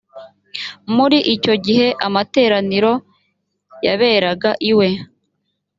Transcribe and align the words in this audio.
muri 0.95 1.17
icyo 1.35 1.53
gihe 1.65 1.87
amateraniro 2.07 2.93
yaberaga 3.85 4.51
iwe. 4.71 4.89